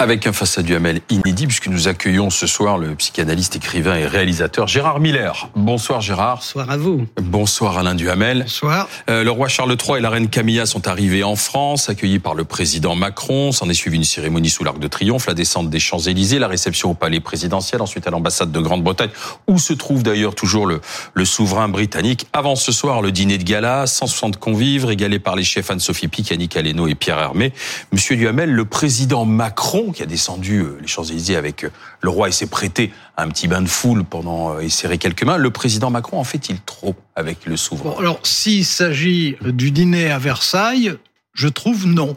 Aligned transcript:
Avec 0.00 0.28
un 0.28 0.32
face 0.32 0.56
à 0.58 0.62
Duhamel 0.62 1.00
inédit, 1.10 1.48
puisque 1.48 1.66
nous 1.66 1.88
accueillons 1.88 2.30
ce 2.30 2.46
soir 2.46 2.78
le 2.78 2.94
psychanalyste, 2.94 3.56
écrivain 3.56 3.96
et 3.96 4.06
réalisateur 4.06 4.68
Gérard 4.68 5.00
Miller. 5.00 5.50
Bonsoir 5.56 6.00
Gérard. 6.00 6.36
Bonsoir 6.36 6.70
à 6.70 6.76
vous. 6.76 7.04
Bonsoir 7.20 7.78
Alain 7.78 7.96
Duhamel. 7.96 8.42
Bonsoir. 8.42 8.88
Euh, 9.10 9.24
le 9.24 9.32
roi 9.32 9.48
Charles 9.48 9.76
III 9.76 9.98
et 9.98 10.00
la 10.00 10.10
reine 10.10 10.28
Camilla 10.28 10.66
sont 10.66 10.86
arrivés 10.86 11.24
en 11.24 11.34
France, 11.34 11.88
accueillis 11.88 12.20
par 12.20 12.36
le 12.36 12.44
président 12.44 12.94
Macron. 12.94 13.50
S'en 13.50 13.68
est 13.68 13.74
suivi 13.74 13.96
une 13.96 14.04
cérémonie 14.04 14.50
sous 14.50 14.62
l'Arc 14.62 14.78
de 14.78 14.86
Triomphe, 14.86 15.26
la 15.26 15.34
descente 15.34 15.68
des 15.68 15.80
Champs-Élysées, 15.80 16.38
la 16.38 16.46
réception 16.46 16.92
au 16.92 16.94
palais 16.94 17.18
présidentiel, 17.18 17.82
ensuite 17.82 18.06
à 18.06 18.10
l'ambassade 18.10 18.52
de 18.52 18.60
Grande-Bretagne, 18.60 19.10
où 19.48 19.58
se 19.58 19.72
trouve 19.72 20.04
d'ailleurs 20.04 20.36
toujours 20.36 20.66
le, 20.66 20.80
le 21.14 21.24
souverain 21.24 21.68
britannique. 21.68 22.28
Avant 22.32 22.54
ce 22.54 22.70
soir, 22.70 23.02
le 23.02 23.10
dîner 23.10 23.36
de 23.36 23.42
gala, 23.42 23.88
160 23.88 24.36
convives, 24.36 24.84
régalés 24.84 25.18
par 25.18 25.34
les 25.34 25.42
chefs 25.42 25.72
Anne-Sophie 25.72 26.06
Pic, 26.06 26.30
Yannick 26.30 26.56
Aleno 26.56 26.86
et 26.86 26.94
Pierre 26.94 27.18
Hermé. 27.18 27.52
Monsieur 27.90 28.14
Duhamel, 28.14 28.52
le 28.52 28.64
président 28.64 29.24
Macron 29.24 29.87
qui 29.92 30.02
a 30.02 30.06
descendu 30.06 30.60
euh, 30.60 30.78
les 30.80 30.86
Champs-Élysées 30.86 31.36
avec 31.36 31.64
euh, 31.64 31.70
le 32.00 32.10
roi 32.10 32.28
et 32.28 32.32
s'est 32.32 32.46
prêté 32.46 32.92
un 33.16 33.28
petit 33.28 33.48
bain 33.48 33.62
de 33.62 33.68
foule 33.68 34.04
pendant 34.04 34.54
euh, 34.54 34.60
et 34.60 34.68
serré 34.68 34.98
quelques 34.98 35.22
mains. 35.24 35.36
Le 35.36 35.50
président 35.50 35.90
Macron 35.90 36.18
en 36.18 36.24
fait-il 36.24 36.60
trop 36.60 36.94
avec 37.16 37.46
le 37.46 37.56
souverain? 37.56 37.94
Alors, 37.98 38.20
s'il 38.22 38.64
s'agit 38.64 39.36
du 39.42 39.70
dîner 39.70 40.10
à 40.10 40.18
Versailles, 40.18 40.94
je 41.34 41.48
trouve 41.48 41.86
non. 41.86 42.16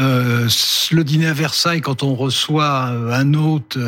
Le 0.00 1.02
dîner 1.02 1.26
à 1.26 1.32
Versailles, 1.32 1.80
quand 1.80 2.04
on 2.04 2.14
reçoit 2.14 2.84
un 2.84 3.34
hôte 3.34 3.78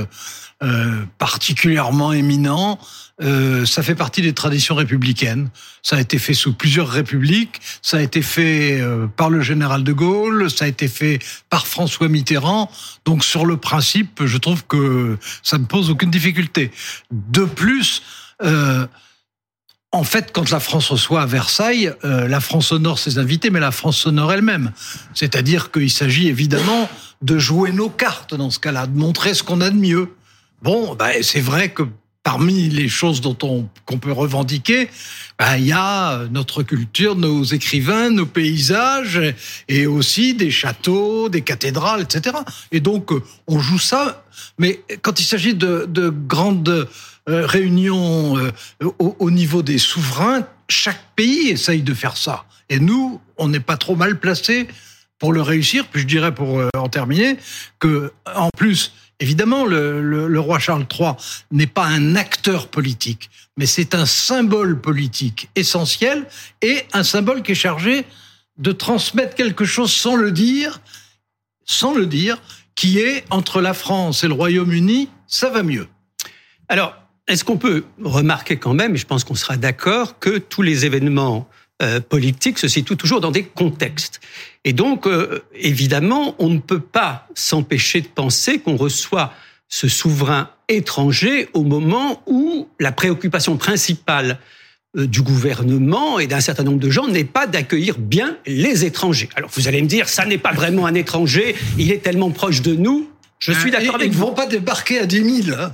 particulièrement 1.18 2.12
éminent, 2.12 2.80
euh, 3.22 3.66
ça 3.66 3.82
fait 3.82 3.94
partie 3.94 4.22
des 4.22 4.32
traditions 4.32 4.74
républicaines. 4.74 5.50
Ça 5.82 5.96
a 5.96 6.00
été 6.00 6.18
fait 6.18 6.34
sous 6.34 6.52
plusieurs 6.52 6.88
républiques, 6.88 7.60
ça 7.82 7.98
a 7.98 8.00
été 8.00 8.22
fait 8.22 8.80
euh, 8.80 9.06
par 9.06 9.30
le 9.30 9.40
général 9.40 9.84
de 9.84 9.92
Gaulle, 9.92 10.50
ça 10.50 10.64
a 10.64 10.68
été 10.68 10.88
fait 10.88 11.18
par 11.48 11.66
François 11.66 12.08
Mitterrand. 12.08 12.70
Donc 13.04 13.24
sur 13.24 13.46
le 13.46 13.56
principe, 13.56 14.24
je 14.24 14.38
trouve 14.38 14.64
que 14.66 15.18
ça 15.42 15.58
ne 15.58 15.64
pose 15.64 15.90
aucune 15.90 16.10
difficulté. 16.10 16.70
De 17.10 17.44
plus, 17.44 18.02
euh, 18.42 18.86
en 19.92 20.04
fait, 20.04 20.30
quand 20.32 20.50
la 20.50 20.60
France 20.60 20.90
reçoit 20.90 21.22
à 21.22 21.26
Versailles, 21.26 21.92
euh, 22.04 22.28
la 22.28 22.40
France 22.40 22.70
honore 22.70 22.98
ses 22.98 23.18
invités, 23.18 23.50
mais 23.50 23.58
la 23.58 23.72
France 23.72 24.06
honore 24.06 24.32
elle-même. 24.32 24.72
C'est-à-dire 25.14 25.72
qu'il 25.72 25.90
s'agit 25.90 26.28
évidemment 26.28 26.88
de 27.22 27.38
jouer 27.38 27.72
nos 27.72 27.90
cartes 27.90 28.34
dans 28.34 28.50
ce 28.50 28.60
cas-là, 28.60 28.86
de 28.86 28.96
montrer 28.96 29.34
ce 29.34 29.42
qu'on 29.42 29.60
a 29.60 29.70
de 29.70 29.76
mieux. 29.76 30.14
Bon, 30.62 30.94
bah, 30.94 31.10
c'est 31.22 31.40
vrai 31.40 31.70
que 31.70 31.82
parmi 32.22 32.68
les 32.68 32.88
choses 32.88 33.20
dont 33.20 33.36
on 33.42 33.68
qu'on 33.86 33.98
peut 33.98 34.12
revendiquer, 34.12 34.88
bah, 35.38 35.58
il 35.58 35.66
y 35.66 35.72
a 35.72 36.26
notre 36.30 36.62
culture, 36.62 37.16
nos 37.16 37.44
écrivains, 37.44 38.10
nos 38.10 38.26
paysages, 38.26 39.20
et 39.68 39.86
aussi 39.86 40.34
des 40.34 40.50
châteaux, 40.50 41.28
des 41.28 41.42
cathédrales, 41.42 42.02
etc. 42.02 42.36
Et 42.72 42.80
donc 42.80 43.10
on 43.46 43.58
joue 43.58 43.78
ça. 43.78 44.24
Mais 44.58 44.80
quand 45.02 45.20
il 45.20 45.24
s'agit 45.24 45.54
de, 45.54 45.86
de 45.88 46.10
grandes 46.10 46.88
euh, 47.28 47.46
réunions 47.46 48.38
euh, 48.38 48.50
au, 48.98 49.16
au 49.18 49.30
niveau 49.30 49.62
des 49.62 49.78
souverains, 49.78 50.46
chaque 50.68 51.02
pays 51.16 51.48
essaye 51.48 51.82
de 51.82 51.94
faire 51.94 52.16
ça. 52.16 52.44
Et 52.68 52.78
nous, 52.78 53.20
on 53.36 53.48
n'est 53.48 53.60
pas 53.60 53.76
trop 53.76 53.96
mal 53.96 54.18
placés 54.18 54.68
pour 55.18 55.32
le 55.32 55.42
réussir. 55.42 55.86
Puis 55.86 56.02
je 56.02 56.06
dirais, 56.06 56.34
pour 56.34 56.58
euh, 56.58 56.68
en 56.76 56.88
terminer, 56.88 57.36
que 57.78 58.12
en 58.34 58.48
plus, 58.56 58.92
évidemment, 59.20 59.66
le, 59.66 60.40
roi 60.40 60.58
Charles 60.58 60.86
III 60.90 61.12
n'est 61.52 61.66
pas 61.66 61.84
un 61.84 62.16
acteur 62.16 62.68
politique, 62.68 63.30
mais 63.56 63.66
c'est 63.66 63.94
un 63.94 64.06
symbole 64.06 64.80
politique 64.80 65.50
essentiel 65.54 66.26
et 66.62 66.82
un 66.92 67.04
symbole 67.04 67.42
qui 67.42 67.52
est 67.52 67.56
chargé 67.56 68.04
de 68.58 68.72
transmettre 68.72 69.34
quelque 69.34 69.64
chose 69.64 69.92
sans 69.92 70.16
le 70.16 70.32
dire, 70.32 70.80
sans 71.64 71.94
le 71.94 72.06
dire, 72.06 72.40
qui 72.74 72.98
est 72.98 73.24
entre 73.30 73.60
la 73.60 73.74
France 73.74 74.24
et 74.24 74.28
le 74.28 74.34
Royaume-Uni, 74.34 75.08
ça 75.26 75.50
va 75.50 75.62
mieux. 75.62 75.86
Alors, 76.68 76.94
est-ce 77.26 77.44
qu'on 77.44 77.58
peut 77.58 77.84
remarquer 78.02 78.56
quand 78.56 78.74
même, 78.74 78.94
et 78.94 78.98
je 78.98 79.06
pense 79.06 79.24
qu'on 79.24 79.34
sera 79.34 79.56
d'accord, 79.56 80.18
que 80.18 80.38
tous 80.38 80.62
les 80.62 80.84
événements 80.84 81.48
euh, 81.82 82.00
politiques 82.00 82.58
se 82.58 82.68
situent 82.68 82.96
toujours 82.96 83.20
dans 83.20 83.30
des 83.30 83.44
contextes. 83.44 84.20
Et 84.64 84.72
donc, 84.72 85.06
euh, 85.06 85.42
évidemment, 85.54 86.34
on 86.38 86.48
ne 86.50 86.58
peut 86.58 86.80
pas 86.80 87.26
s'empêcher 87.34 88.00
de 88.02 88.06
penser 88.08 88.58
qu'on 88.58 88.76
reçoit 88.76 89.32
ce 89.68 89.88
souverain 89.88 90.50
étranger 90.68 91.48
au 91.54 91.62
moment 91.62 92.22
où 92.26 92.68
la 92.78 92.92
préoccupation 92.92 93.56
principale 93.56 94.38
euh, 94.96 95.06
du 95.06 95.22
gouvernement 95.22 96.18
et 96.18 96.26
d'un 96.26 96.40
certain 96.40 96.64
nombre 96.64 96.80
de 96.80 96.90
gens 96.90 97.06
n'est 97.06 97.24
pas 97.24 97.46
d'accueillir 97.46 97.96
bien 97.98 98.36
les 98.46 98.84
étrangers. 98.84 99.28
Alors 99.36 99.50
vous 99.54 99.68
allez 99.68 99.80
me 99.80 99.86
dire, 99.88 100.08
ça 100.08 100.26
n'est 100.26 100.38
pas 100.38 100.52
vraiment 100.52 100.86
un 100.86 100.94
étranger, 100.94 101.54
il 101.78 101.92
est 101.92 102.02
tellement 102.02 102.30
proche 102.30 102.62
de 102.62 102.74
nous. 102.74 103.08
Je 103.38 103.52
suis 103.52 103.70
d'accord 103.70 103.94
avec 103.94 104.08
Ils 104.08 104.10
ne 104.10 104.16
vous. 104.16 104.26
vont 104.26 104.34
pas 104.34 104.46
débarquer 104.46 104.98
à 104.98 105.06
10 105.06 105.42
000. 105.44 105.58
Hein. 105.58 105.72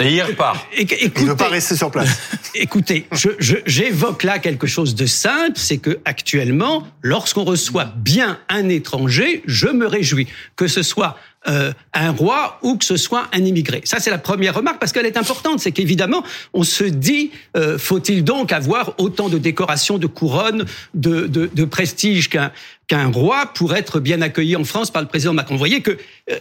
Et 0.00 0.14
il 0.14 0.22
repart. 0.22 0.66
Écoutez, 0.76 1.10
Il 1.16 1.24
ne 1.24 1.30
veut 1.30 1.36
pas 1.36 1.48
rester 1.48 1.74
sur 1.74 1.90
place. 1.90 2.20
Écoutez, 2.54 3.06
je, 3.10 3.30
je, 3.38 3.56
j'évoque 3.64 4.22
là 4.22 4.38
quelque 4.38 4.66
chose 4.66 4.94
de 4.94 5.06
simple, 5.06 5.56
c'est 5.56 5.78
que 5.78 5.98
actuellement, 6.04 6.86
lorsqu'on 7.02 7.44
reçoit 7.44 7.86
bien 7.96 8.38
un 8.50 8.68
étranger, 8.68 9.42
je 9.46 9.68
me 9.68 9.86
réjouis 9.86 10.28
que 10.56 10.66
ce 10.66 10.82
soit 10.82 11.16
euh, 11.46 11.72
un 11.94 12.10
roi 12.10 12.58
ou 12.62 12.76
que 12.76 12.84
ce 12.84 12.96
soit 12.96 13.28
un 13.32 13.44
immigré. 13.44 13.80
Ça, 13.84 14.00
c'est 14.00 14.10
la 14.10 14.18
première 14.18 14.54
remarque 14.54 14.80
parce 14.80 14.92
qu'elle 14.92 15.06
est 15.06 15.16
importante. 15.16 15.60
C'est 15.60 15.70
qu'évidemment, 15.70 16.24
on 16.52 16.64
se 16.64 16.82
dit, 16.82 17.30
euh, 17.56 17.78
faut-il 17.78 18.24
donc 18.24 18.52
avoir 18.52 18.94
autant 18.98 19.28
de 19.28 19.38
décorations, 19.38 19.98
de 19.98 20.08
couronnes, 20.08 20.64
de, 20.94 21.26
de, 21.26 21.48
de 21.52 21.64
prestige 21.64 22.28
qu'un 22.28 22.50
qu'un 22.88 23.08
roi 23.08 23.52
pour 23.54 23.76
être 23.76 24.00
bien 24.00 24.22
accueilli 24.22 24.56
en 24.56 24.64
France 24.64 24.90
par 24.90 25.02
le 25.02 25.08
président 25.08 25.34
Macron? 25.34 25.54
Vous 25.54 25.58
voyez 25.58 25.82
que 25.82 25.96
euh, 26.30 26.36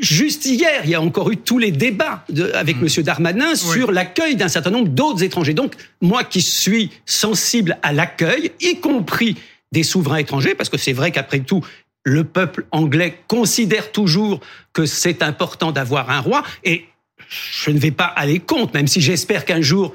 juste 0.00 0.44
hier, 0.44 0.82
il 0.84 0.90
y 0.90 0.94
a 0.94 1.00
encore 1.00 1.30
eu 1.30 1.36
tous 1.36 1.58
les 1.58 1.70
débats 1.70 2.24
de, 2.28 2.50
avec 2.54 2.76
mmh. 2.76 2.82
Monsieur 2.82 3.02
Darmanin 3.02 3.54
sur 3.54 3.92
l'accueil 3.92 4.36
d'un 4.36 4.48
certain 4.48 4.70
nombre 4.70 4.88
d'autres 4.88 5.22
étrangers. 5.22 5.54
Donc, 5.54 5.74
moi 6.00 6.24
qui 6.24 6.42
suis 6.42 6.90
sensible 7.06 7.78
à 7.82 7.92
l'accueil, 7.92 8.50
y 8.60 8.80
compris 8.80 9.36
des 9.70 9.82
souverains 9.82 10.18
étrangers, 10.18 10.54
parce 10.54 10.68
que 10.68 10.76
c'est 10.76 10.92
vrai 10.92 11.10
qu'après 11.10 11.40
tout, 11.40 11.64
le 12.04 12.24
peuple 12.24 12.66
anglais 12.72 13.18
considère 13.28 13.92
toujours 13.92 14.40
que 14.72 14.86
c'est 14.86 15.22
important 15.22 15.72
d'avoir 15.72 16.10
un 16.10 16.20
roi 16.20 16.42
et 16.64 16.86
je 17.28 17.70
ne 17.70 17.78
vais 17.78 17.90
pas 17.90 18.04
aller 18.04 18.40
contre, 18.40 18.74
même 18.74 18.88
si 18.88 19.00
j'espère 19.00 19.44
qu'un 19.44 19.60
jour 19.60 19.94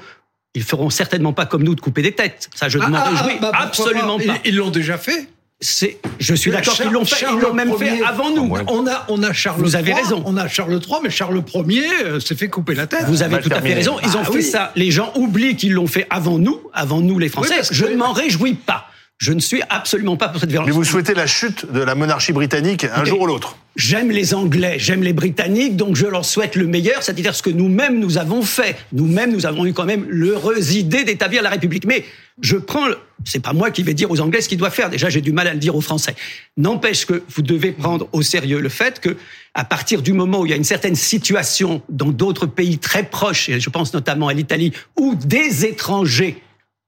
ils 0.54 0.62
feront 0.62 0.90
certainement 0.90 1.32
pas 1.32 1.46
comme 1.46 1.62
nous 1.62 1.74
de 1.74 1.80
couper 1.80 2.02
des 2.02 2.12
têtes. 2.12 2.48
Ça, 2.54 2.68
je 2.68 2.78
ne 2.78 2.86
m'en 2.86 3.04
réjouis 3.04 3.38
bah, 3.40 3.52
absolument 3.54 4.18
pas. 4.18 4.38
Ils 4.44 4.56
l'ont 4.56 4.70
déjà 4.70 4.98
fait. 4.98 5.28
C'est, 5.60 5.98
je 6.20 6.34
suis 6.34 6.52
d'accord 6.52 6.74
qu'ils 6.74 6.90
l'ont 6.90 7.04
fait, 7.04 7.26
ils 7.28 7.40
l'ont 7.40 7.52
même 7.52 7.76
fait 7.76 8.00
avant 8.02 8.30
nous. 8.30 8.52
On 8.68 8.86
a, 8.86 9.04
on 9.08 9.22
a 9.24 9.32
Charles. 9.32 9.60
Vous 9.60 9.74
avez 9.74 9.92
raison. 9.92 10.22
On 10.24 10.36
a 10.36 10.46
Charles 10.46 10.74
III, 10.74 10.98
mais 11.02 11.10
Charles 11.10 11.42
Ier 11.52 11.84
euh, 12.04 12.20
s'est 12.20 12.36
fait 12.36 12.48
couper 12.48 12.74
la 12.74 12.86
tête. 12.86 13.04
Vous 13.06 13.22
avez 13.22 13.40
tout 13.40 13.50
à 13.52 13.60
fait 13.60 13.74
raison. 13.74 13.96
Ils 14.04 14.16
ont 14.16 14.20
ah, 14.22 14.26
fait 14.26 14.38
oui. 14.38 14.42
ça. 14.42 14.72
Les 14.76 14.92
gens 14.92 15.12
oublient 15.16 15.56
qu'ils 15.56 15.72
l'ont 15.72 15.88
fait 15.88 16.06
avant 16.10 16.38
nous, 16.38 16.60
avant 16.72 17.00
nous 17.00 17.18
les 17.18 17.28
Français. 17.28 17.60
Oui, 17.60 17.66
je 17.72 17.86
ne 17.86 17.96
m'en 17.96 18.12
réjouis 18.12 18.54
pas. 18.54 18.87
Je 19.18 19.32
ne 19.32 19.40
suis 19.40 19.62
absolument 19.68 20.16
pas 20.16 20.28
pour 20.28 20.40
cette 20.40 20.50
violence. 20.50 20.68
Mais 20.68 20.72
vous 20.72 20.84
souhaitez 20.84 21.12
la 21.12 21.26
chute 21.26 21.70
de 21.72 21.80
la 21.80 21.96
monarchie 21.96 22.32
britannique 22.32 22.84
un 22.84 23.04
jour 23.04 23.22
ou 23.22 23.26
l'autre 23.26 23.56
J'aime 23.74 24.10
les 24.10 24.32
Anglais, 24.32 24.76
j'aime 24.78 25.02
les 25.02 25.12
Britanniques, 25.12 25.76
donc 25.76 25.96
je 25.96 26.06
leur 26.06 26.24
souhaite 26.24 26.54
le 26.54 26.66
meilleur, 26.66 27.02
c'est-à-dire 27.02 27.34
ce 27.34 27.42
que 27.42 27.50
nous-mêmes 27.50 27.98
nous 27.98 28.18
avons 28.18 28.42
fait. 28.42 28.76
Nous-mêmes, 28.92 29.32
nous 29.32 29.46
avons 29.46 29.66
eu 29.66 29.72
quand 29.72 29.84
même 29.84 30.04
l'heureuse 30.08 30.74
idée 30.74 31.04
d'établir 31.04 31.42
la 31.42 31.50
République. 31.50 31.84
Mais 31.84 32.04
je 32.40 32.56
prends, 32.56 32.86
c'est 33.24 33.42
pas 33.42 33.52
moi 33.52 33.72
qui 33.72 33.82
vais 33.82 33.94
dire 33.94 34.10
aux 34.10 34.20
Anglais 34.20 34.40
ce 34.40 34.48
qu'ils 34.48 34.58
doivent 34.58 34.74
faire. 34.74 34.90
Déjà, 34.90 35.08
j'ai 35.08 35.20
du 35.20 35.32
mal 35.32 35.48
à 35.48 35.52
le 35.52 35.58
dire 35.58 35.74
aux 35.74 35.80
Français. 35.80 36.14
N'empêche 36.56 37.04
que 37.04 37.22
vous 37.28 37.42
devez 37.42 37.72
prendre 37.72 38.08
au 38.12 38.22
sérieux 38.22 38.60
le 38.60 38.68
fait 38.68 39.00
que, 39.00 39.16
à 39.54 39.64
partir 39.64 40.02
du 40.02 40.12
moment 40.12 40.40
où 40.40 40.46
il 40.46 40.50
y 40.50 40.54
a 40.54 40.56
une 40.56 40.64
certaine 40.64 40.96
situation 40.96 41.82
dans 41.88 42.10
d'autres 42.10 42.46
pays 42.46 42.78
très 42.78 43.02
proches, 43.02 43.48
et 43.48 43.58
je 43.58 43.70
pense 43.70 43.92
notamment 43.94 44.28
à 44.28 44.32
l'Italie, 44.32 44.72
où 44.96 45.16
des 45.16 45.66
étrangers 45.66 46.40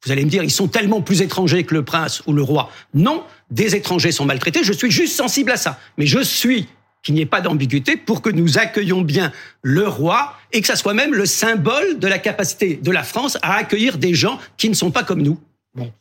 vous 0.05 0.13
allez 0.13 0.25
me 0.25 0.31
dire, 0.31 0.43
ils 0.43 0.51
sont 0.51 0.69
tellement 0.69 1.03
plus 1.03 1.21
étrangers 1.21 1.65
que 1.65 1.75
le 1.75 1.85
prince 1.85 2.23
ou 2.27 2.33
le 2.33 2.43
roi. 2.43 2.71
Non, 2.95 3.25
des 3.51 3.77
étrangers 3.77 4.13
sont 4.13 4.25
maltraités. 4.25 4.65
Je 4.65 4.73
suis 4.73 4.91
juste 4.91 5.15
sensible 5.15 5.51
à 5.51 5.57
ça. 5.57 5.79
Mais 5.99 6.07
je 6.07 6.21
suis 6.23 6.69
qu'il 7.03 7.15
n'y 7.15 7.21
ait 7.21 7.27
pas 7.27 7.41
d'ambiguïté 7.41 7.97
pour 7.97 8.23
que 8.23 8.31
nous 8.31 8.59
accueillions 8.59 9.03
bien 9.03 9.33
le 9.63 9.87
roi 9.89 10.35
et 10.53 10.61
que 10.61 10.67
ça 10.67 10.77
soit 10.77 10.95
même 10.95 11.15
le 11.15 11.27
symbole 11.27 11.99
de 11.99 12.07
la 12.07 12.19
capacité 12.19 12.79
de 12.83 12.91
la 12.91 13.03
France 13.03 13.39
à 13.43 13.55
accueillir 13.55 13.99
des 13.99 14.15
gens 14.15 14.39
qui 14.57 14.69
ne 14.69 14.75
sont 14.75 14.91
pas 14.91 15.03
comme 15.03 15.23
nous. 15.23 15.39
Bon. 15.75 15.93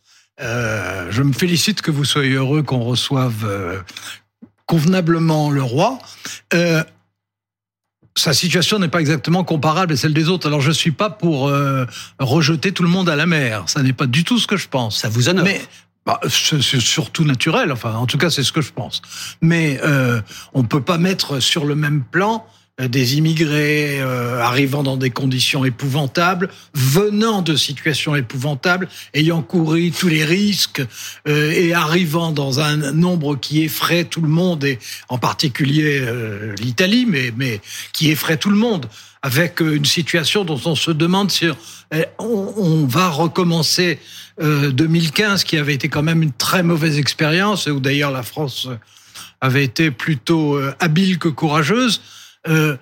Euh, 0.41 1.07
je 1.11 1.21
me 1.21 1.33
félicite 1.33 1.81
que 1.81 1.91
vous 1.91 2.05
soyez 2.05 2.33
heureux 2.33 2.63
qu'on 2.63 2.83
reçoive 2.83 3.45
euh, 3.45 3.79
convenablement 4.65 5.51
le 5.51 5.63
roi. 5.63 5.99
Euh, 6.53 6.83
sa 8.19 8.33
situation 8.33 8.79
n'est 8.79 8.89
pas 8.89 8.99
exactement 8.99 9.43
comparable 9.43 9.93
à 9.93 9.97
celle 9.97 10.13
des 10.13 10.29
autres. 10.29 10.47
Alors 10.47 10.61
je 10.61 10.71
suis 10.71 10.91
pas 10.91 11.09
pour 11.09 11.47
euh, 11.47 11.85
rejeter 12.19 12.71
tout 12.71 12.83
le 12.83 12.89
monde 12.89 13.09
à 13.09 13.15
la 13.15 13.25
mer. 13.25 13.63
Ça 13.67 13.81
n'est 13.81 13.93
pas 13.93 14.07
du 14.07 14.23
tout 14.23 14.37
ce 14.37 14.47
que 14.47 14.57
je 14.57 14.67
pense. 14.67 14.99
Ça 14.99 15.09
vous 15.09 15.29
honore. 15.29 15.45
Mais 15.45 15.61
bah, 16.05 16.19
c'est 16.29 16.81
surtout 16.81 17.23
naturel. 17.23 17.71
Enfin, 17.71 17.93
en 17.93 18.05
tout 18.05 18.17
cas, 18.17 18.29
c'est 18.29 18.43
ce 18.43 18.51
que 18.51 18.61
je 18.61 18.71
pense. 18.71 19.01
Mais 19.41 19.79
euh, 19.83 20.21
on 20.53 20.63
peut 20.63 20.81
pas 20.81 20.97
mettre 20.97 21.39
sur 21.39 21.65
le 21.65 21.75
même 21.75 22.03
plan 22.03 22.45
des 22.87 23.17
immigrés 23.17 23.99
euh, 23.99 24.39
arrivant 24.39 24.83
dans 24.83 24.95
des 24.95 25.09
conditions 25.09 25.65
épouvantables, 25.65 26.49
venant 26.73 27.41
de 27.41 27.55
situations 27.55 28.15
épouvantables, 28.15 28.87
ayant 29.13 29.41
couru 29.41 29.91
tous 29.91 30.07
les 30.07 30.23
risques 30.23 30.81
euh, 31.27 31.51
et 31.51 31.73
arrivant 31.73 32.31
dans 32.31 32.61
un 32.61 32.77
nombre 32.93 33.35
qui 33.35 33.63
effraie 33.63 34.05
tout 34.05 34.21
le 34.21 34.29
monde, 34.29 34.63
et 34.63 34.79
en 35.09 35.17
particulier 35.17 36.01
l'Italie, 36.59 37.05
mais, 37.05 37.33
mais 37.35 37.59
qui 37.93 38.09
effraie 38.11 38.37
tout 38.37 38.49
le 38.49 38.55
monde, 38.55 38.87
avec 39.21 39.59
une 39.59 39.85
situation 39.85 40.45
dont 40.45 40.59
on 40.65 40.75
se 40.75 40.91
demande 40.91 41.31
si 41.31 41.47
on, 42.19 42.53
on 42.57 42.85
va 42.85 43.09
recommencer 43.09 43.99
2015, 44.41 45.43
qui 45.43 45.57
avait 45.57 45.73
été 45.73 45.89
quand 45.89 46.03
même 46.03 46.23
une 46.23 46.31
très 46.31 46.63
mauvaise 46.63 46.97
expérience, 46.97 47.67
où 47.67 47.79
d'ailleurs 47.79 48.11
la 48.11 48.23
France 48.23 48.69
avait 49.41 49.63
été 49.63 49.91
plutôt 49.91 50.59
habile 50.79 51.17
que 51.17 51.27
courageuse. 51.27 52.01
Euh, 52.49 52.77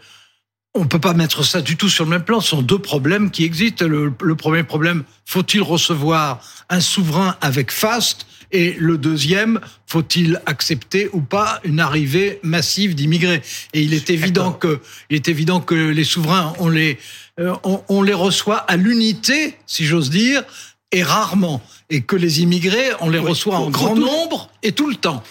on 0.73 0.85
peut 0.85 0.99
pas 0.99 1.13
mettre 1.13 1.43
ça 1.43 1.61
du 1.61 1.75
tout 1.75 1.89
sur 1.89 2.03
le 2.03 2.11
même 2.11 2.23
plan. 2.23 2.39
Ce 2.39 2.49
sont 2.49 2.61
deux 2.61 2.79
problèmes 2.79 3.31
qui 3.31 3.43
existent. 3.43 3.85
Le, 3.87 4.35
premier 4.35 4.63
problème, 4.63 5.03
faut-il 5.25 5.61
recevoir 5.61 6.41
un 6.69 6.79
souverain 6.79 7.35
avec 7.41 7.71
faste 7.71 8.27
Et 8.51 8.75
le 8.79 8.97
deuxième, 8.97 9.59
faut-il 9.87 10.41
accepter 10.45 11.09
ou 11.13 11.21
pas 11.21 11.59
une 11.63 11.79
arrivée 11.79 12.39
massive 12.43 12.93
d'immigrés? 12.93 13.41
Et 13.73 13.81
il 13.81 13.93
est 13.93 14.09
évident 14.09 14.51
que, 14.51 14.79
il 15.09 15.15
est 15.15 15.27
évident 15.29 15.61
que 15.61 15.73
les 15.73 16.03
souverains, 16.03 16.53
on 16.59 16.69
les, 16.69 16.99
euh, 17.39 17.55
on 17.89 18.01
les 18.03 18.13
reçoit 18.13 18.57
à 18.57 18.75
l'unité, 18.75 19.55
si 19.65 19.85
j'ose 19.85 20.11
dire, 20.11 20.43
et 20.91 21.03
rarement, 21.03 21.61
et 21.89 22.01
que 22.01 22.15
les 22.15 22.41
immigrés, 22.41 22.89
on 23.01 23.09
les 23.09 23.19
reçoit 23.19 23.57
en 23.57 23.69
grand 23.69 23.95
nombre 23.95 24.49
et 24.63 24.71
tout 24.71 24.87
le 24.87 24.95
temps. 24.95 25.21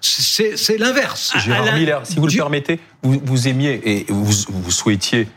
C'est 0.00 0.78
l'inverse. 0.78 1.32
Gérard 1.38 1.74
Miller, 1.74 2.02
si 2.04 2.16
vous 2.16 2.26
le 2.26 2.32
permettez, 2.32 2.78
vous, 3.02 3.20
vous 3.24 3.48
aimiez 3.48 3.80
et 3.84 4.06
vous, 4.08 4.30
vous 4.48 4.70
souhaitiez 4.70 5.28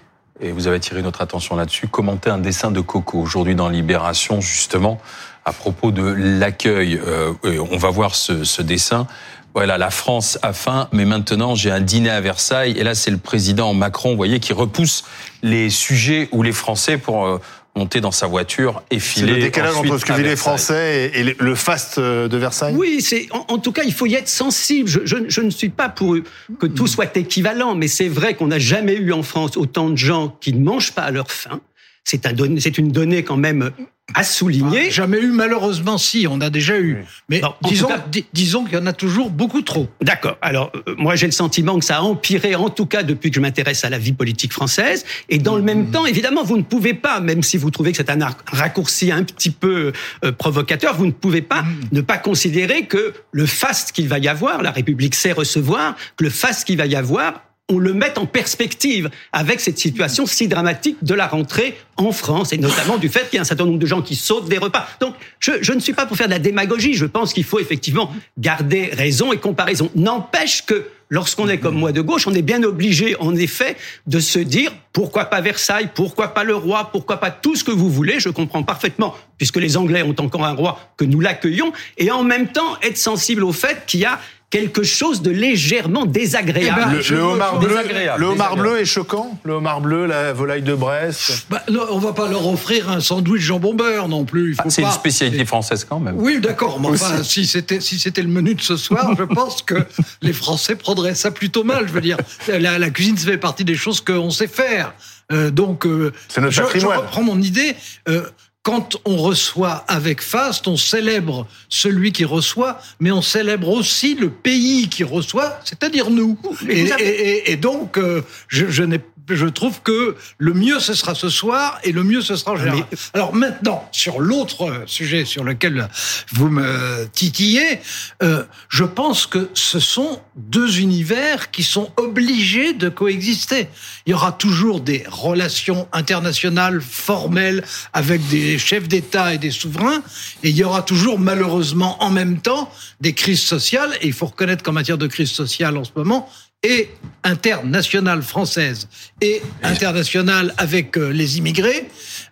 et 0.41 0.51
vous 0.51 0.67
avez 0.67 0.77
attiré 0.77 1.01
notre 1.01 1.21
attention 1.21 1.55
là-dessus, 1.55 1.87
commenter 1.87 2.29
un 2.29 2.37
dessin 2.37 2.71
de 2.71 2.79
Coco 2.81 3.19
aujourd'hui 3.19 3.55
dans 3.55 3.69
Libération, 3.69 4.39
justement, 4.41 4.99
à 5.45 5.51
propos 5.51 5.91
de 5.91 6.03
l'accueil. 6.03 6.99
Euh, 7.05 7.33
on 7.43 7.77
va 7.77 7.89
voir 7.89 8.15
ce, 8.15 8.43
ce, 8.43 8.61
dessin. 8.61 9.07
Voilà, 9.53 9.77
la 9.77 9.89
France 9.89 10.39
a 10.41 10.53
faim, 10.53 10.87
mais 10.91 11.05
maintenant 11.05 11.55
j'ai 11.55 11.71
un 11.71 11.81
dîner 11.81 12.09
à 12.09 12.21
Versailles. 12.21 12.73
Et 12.77 12.83
là, 12.83 12.95
c'est 12.95 13.11
le 13.11 13.17
président 13.17 13.73
Macron, 13.73 14.11
vous 14.11 14.17
voyez, 14.17 14.39
qui 14.39 14.53
repousse 14.53 15.03
les 15.41 15.69
sujets 15.69 16.29
où 16.31 16.43
les 16.43 16.51
Français, 16.51 16.97
pour 16.97 17.25
euh, 17.25 17.41
monter 17.79 18.01
dans 18.01 18.11
sa 18.11 18.27
voiture 18.27 18.83
et 18.91 18.99
filer. 18.99 19.27
C'est 19.27 19.33
le 19.33 19.41
décalage 19.41 19.77
entre 19.77 19.97
ce 19.97 20.05
que 20.05 20.13
vivent 20.13 20.25
les 20.25 20.35
Français 20.35 21.11
et, 21.13 21.23
le 21.23 21.55
faste 21.55 21.97
euh, 21.97 22.27
de 22.27 22.37
Versailles 22.37 22.75
Oui, 22.75 23.01
c'est 23.01 23.27
en, 23.31 23.57
tout 23.57 23.71
cas, 23.71 23.83
il 23.83 23.93
faut 23.93 24.05
y 24.05 24.15
être 24.15 24.27
sensible. 24.27 24.89
Je, 24.89 24.99
je, 25.05 25.17
je, 25.27 25.41
ne 25.41 25.49
suis 25.49 25.69
pas 25.69 25.87
pour 25.87 26.17
que 26.59 26.67
tout 26.67 26.87
soit 26.87 27.15
équivalent, 27.15 27.75
mais 27.75 27.87
c'est 27.87 28.09
vrai 28.09 28.33
qu'on 28.33 28.47
n'a 28.47 28.59
jamais 28.59 28.95
eu 28.95 29.13
en 29.13 29.23
France 29.23 29.55
autant 29.55 29.89
de 29.89 29.95
gens 29.95 30.35
qui 30.41 30.53
ne 30.53 30.61
mangent 30.61 30.91
pas 30.91 31.03
à 31.03 31.11
leur 31.11 31.31
faim. 31.31 31.61
C'est 32.09 32.25
un, 32.25 32.33
une 32.33 32.91
donnée 32.91 33.23
quand 33.23 33.37
même 33.37 33.71
à 34.15 34.23
souligner. 34.23 34.85
Ah, 34.87 34.89
jamais 34.89 35.19
eu, 35.19 35.31
malheureusement, 35.31 35.99
si, 35.99 36.25
on 36.27 36.41
a 36.41 36.49
déjà 36.49 36.79
eu. 36.79 37.05
Mais 37.29 37.41
disons, 37.63 37.89
disons 38.33 38.65
qu'il 38.65 38.73
y 38.73 38.81
en 38.81 38.87
a 38.87 38.93
toujours 38.93 39.29
beaucoup 39.29 39.61
trop. 39.61 39.87
D'accord. 40.01 40.37
Alors, 40.41 40.71
euh, 40.87 40.95
moi, 40.97 41.15
j'ai 41.15 41.27
le 41.27 41.31
sentiment 41.31 41.77
que 41.77 41.85
ça 41.85 41.97
a 41.97 42.01
empiré, 42.01 42.55
en 42.55 42.69
tout 42.69 42.87
cas, 42.87 43.03
depuis 43.03 43.29
que 43.29 43.35
je 43.35 43.41
m'intéresse 43.41 43.85
à 43.85 43.89
la 43.91 43.99
vie 43.99 44.13
politique 44.13 44.53
française. 44.53 45.05
Et 45.29 45.37
dans 45.37 45.55
le 45.55 45.61
même 45.61 45.87
mmh. 45.87 45.91
temps, 45.91 46.05
évidemment, 46.07 46.43
vous 46.43 46.57
ne 46.57 46.63
pouvez 46.63 46.95
pas, 46.95 47.19
même 47.19 47.43
si 47.43 47.57
vous 47.57 47.69
trouvez 47.69 47.91
que 47.91 47.97
c'est 47.97 48.09
un 48.09 48.19
raccourci 48.51 49.11
un 49.11 49.23
petit 49.23 49.51
peu 49.51 49.91
euh, 50.25 50.31
provocateur, 50.31 50.95
vous 50.95 51.05
ne 51.05 51.11
pouvez 51.11 51.43
pas 51.43 51.61
mmh. 51.61 51.75
ne 51.91 52.01
pas 52.01 52.17
considérer 52.17 52.85
que 52.85 53.13
le 53.31 53.45
faste 53.45 53.91
qu'il 53.91 54.07
va 54.07 54.17
y 54.17 54.27
avoir, 54.27 54.63
la 54.63 54.71
République 54.71 55.13
sait 55.13 55.31
recevoir, 55.31 55.95
que 56.17 56.23
le 56.23 56.31
faste 56.31 56.65
qu'il 56.65 56.77
va 56.77 56.87
y 56.87 56.95
avoir 56.95 57.43
on 57.69 57.77
le 57.77 57.93
met 57.93 58.17
en 58.17 58.25
perspective 58.25 59.09
avec 59.31 59.59
cette 59.59 59.77
situation 59.77 60.25
si 60.25 60.47
dramatique 60.47 60.97
de 61.03 61.13
la 61.13 61.27
rentrée 61.27 61.77
en 61.97 62.11
France 62.11 62.51
et 62.51 62.57
notamment 62.57 62.97
du 62.97 63.09
fait 63.09 63.29
qu'il 63.29 63.35
y 63.35 63.37
a 63.37 63.41
un 63.41 63.45
certain 63.45 63.65
nombre 63.65 63.79
de 63.79 63.85
gens 63.85 64.01
qui 64.01 64.15
sautent 64.15 64.49
des 64.49 64.57
repas. 64.57 64.87
Donc, 64.99 65.15
je, 65.39 65.53
je 65.61 65.73
ne 65.73 65.79
suis 65.79 65.93
pas 65.93 66.05
pour 66.05 66.17
faire 66.17 66.27
de 66.27 66.33
la 66.33 66.39
démagogie. 66.39 66.95
Je 66.95 67.05
pense 67.05 67.33
qu'il 67.33 67.43
faut 67.43 67.59
effectivement 67.59 68.13
garder 68.37 68.89
raison 68.93 69.31
et 69.31 69.37
comparaison. 69.37 69.89
N'empêche 69.95 70.65
que 70.65 70.85
lorsqu'on 71.09 71.49
est 71.49 71.57
comme 71.57 71.75
moi 71.75 71.91
de 71.91 72.01
gauche, 72.01 72.27
on 72.27 72.33
est 72.33 72.41
bien 72.41 72.63
obligé, 72.63 73.15
en 73.19 73.35
effet, 73.35 73.75
de 74.07 74.19
se 74.19 74.39
dire 74.39 74.71
pourquoi 74.93 75.25
pas 75.25 75.41
Versailles, 75.41 75.89
pourquoi 75.93 76.33
pas 76.33 76.43
le 76.43 76.55
roi, 76.55 76.89
pourquoi 76.91 77.17
pas 77.17 77.31
tout 77.31 77.55
ce 77.55 77.63
que 77.63 77.71
vous 77.71 77.89
voulez. 77.89 78.19
Je 78.19 78.29
comprends 78.29 78.63
parfaitement, 78.63 79.15
puisque 79.37 79.57
les 79.57 79.77
Anglais 79.77 80.03
ont 80.03 80.15
encore 80.19 80.45
un 80.45 80.53
roi, 80.53 80.79
que 80.97 81.05
nous 81.05 81.19
l'accueillons, 81.19 81.73
et 81.97 82.11
en 82.11 82.23
même 82.23 82.47
temps 82.47 82.77
être 82.81 82.97
sensible 82.97 83.43
au 83.43 83.53
fait 83.53 83.83
qu'il 83.85 84.01
y 84.01 84.05
a 84.05 84.19
quelque 84.49 84.83
chose 84.83 85.21
de 85.21 85.29
légèrement 85.29 86.05
désagréable. 86.05 86.99
Eh 86.99 87.09
ben, 87.09 87.17
le, 87.17 87.21
homard 87.21 87.59
bleu, 87.59 87.77
le 88.17 88.25
homard 88.25 88.55
bleu 88.55 88.79
est 88.79 88.85
choquant? 88.85 89.37
Le 89.43 89.53
homard 89.53 89.81
bleu, 89.81 90.05
la 90.05 90.33
volaille 90.33 90.63
de 90.63 90.73
Brest. 90.73 91.45
Bah, 91.49 91.63
non, 91.69 91.85
on 91.91 91.99
va 91.99 92.13
pas 92.13 92.27
leur 92.27 92.47
offrir 92.47 92.89
un 92.89 92.99
sandwich 92.99 93.41
jambon 93.41 93.73
beurre 93.73 94.07
non 94.07 94.25
plus. 94.25 94.55
Ah, 94.57 94.63
c'est 94.69 94.81
une 94.81 94.91
spécialité 94.91 95.45
française 95.45 95.85
quand 95.87 95.99
même. 95.99 96.15
Oui, 96.17 96.39
d'accord. 96.39 96.79
Mais 96.79 96.87
enfin, 96.87 97.23
si 97.23 97.45
c'était 97.45 97.79
si 97.79 97.99
c'était 97.99 98.23
le 98.23 98.29
menu 98.29 98.55
de 98.55 98.61
ce 98.61 98.75
soir, 98.75 99.13
je 99.17 99.23
pense 99.35 99.61
que 99.61 99.85
les 100.21 100.33
Français 100.33 100.75
prendraient 100.75 101.15
ça 101.15 101.31
plutôt 101.31 101.63
mal. 101.63 101.87
Je 101.87 101.93
veux 101.93 102.01
dire, 102.01 102.17
la, 102.47 102.79
la 102.79 102.89
cuisine, 102.89 103.17
ça 103.17 103.25
fait 103.25 103.37
partie 103.37 103.65
des 103.65 103.75
choses 103.75 104.01
qu'on 104.01 104.31
sait 104.31 104.47
faire. 104.47 104.93
Euh, 105.31 105.51
donc, 105.51 105.85
euh, 105.85 106.11
c'est 106.27 106.41
notre 106.41 106.53
je, 106.53 106.79
je, 106.79 106.85
reprends 106.85 107.23
mon 107.23 107.39
idée. 107.41 107.75
Euh, 108.07 108.23
quand 108.63 108.97
on 109.05 109.17
reçoit 109.17 109.85
avec 109.87 110.21
faste, 110.21 110.67
on 110.67 110.77
célèbre 110.77 111.47
celui 111.69 112.11
qui 112.11 112.25
reçoit, 112.25 112.79
mais 112.99 113.11
on 113.11 113.21
célèbre 113.21 113.69
aussi 113.69 114.15
le 114.15 114.29
pays 114.29 114.89
qui 114.89 115.03
reçoit, 115.03 115.59
c'est-à-dire 115.63 116.09
nous. 116.09 116.37
Et, 116.67 116.89
et, 116.99 117.51
et, 117.51 117.55
donc, 117.55 117.97
euh, 117.97 118.21
je, 118.47 118.67
je 118.67 118.83
n'ai 118.83 118.99
je 119.35 119.47
trouve 119.47 119.81
que 119.81 120.15
le 120.37 120.53
mieux 120.53 120.79
ce 120.79 120.93
sera 120.93 121.15
ce 121.15 121.29
soir 121.29 121.79
et 121.83 121.91
le 121.91 122.03
mieux 122.03 122.21
ce 122.21 122.35
sera 122.35 122.55
Gérard. 122.55 122.87
Alors 123.13 123.33
maintenant, 123.33 123.87
sur 123.91 124.19
l'autre 124.19 124.83
sujet 124.85 125.25
sur 125.25 125.43
lequel 125.43 125.87
vous 126.31 126.49
me 126.49 127.07
titillez, 127.11 127.79
euh, 128.23 128.43
je 128.69 128.83
pense 128.83 129.25
que 129.25 129.49
ce 129.53 129.79
sont 129.79 130.21
deux 130.35 130.79
univers 130.79 131.51
qui 131.51 131.63
sont 131.63 131.91
obligés 131.97 132.73
de 132.73 132.89
coexister. 132.89 133.67
Il 134.05 134.11
y 134.11 134.13
aura 134.13 134.31
toujours 134.31 134.81
des 134.81 135.03
relations 135.09 135.87
internationales 135.91 136.81
formelles 136.81 137.63
avec 137.93 138.27
des 138.29 138.57
chefs 138.57 138.87
d'État 138.87 139.33
et 139.33 139.37
des 139.37 139.51
souverains, 139.51 140.01
et 140.43 140.49
il 140.49 140.57
y 140.57 140.63
aura 140.63 140.81
toujours 140.81 141.19
malheureusement 141.19 142.01
en 142.03 142.09
même 142.09 142.39
temps 142.41 142.71
des 143.01 143.13
crises 143.13 143.41
sociales, 143.41 143.91
et 144.01 144.07
il 144.07 144.13
faut 144.13 144.27
reconnaître 144.27 144.63
qu'en 144.63 144.71
matière 144.71 144.97
de 144.97 145.07
crise 145.07 145.31
sociale 145.31 145.77
en 145.77 145.83
ce 145.83 145.91
moment, 145.95 146.29
et 146.63 146.89
internationale 147.23 148.21
française 148.21 148.87
et 149.21 149.41
internationale 149.63 150.53
avec 150.57 150.97
euh, 150.97 151.09
les 151.09 151.37
immigrés, 151.37 151.89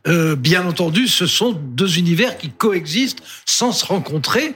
euh, 0.07 0.35
bien 0.35 0.65
entendu, 0.65 1.07
ce 1.07 1.25
sont 1.25 1.51
deux 1.51 1.97
univers 1.97 2.37
qui 2.37 2.49
coexistent 2.49 3.23
sans 3.45 3.71
se 3.71 3.85
rencontrer. 3.85 4.53